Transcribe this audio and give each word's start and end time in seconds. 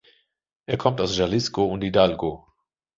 Er 0.65 0.79
kommt 0.79 0.99
aus 0.99 1.15
Jalisco 1.15 1.63
und 1.63 1.81
Hidalgo. 1.83 2.47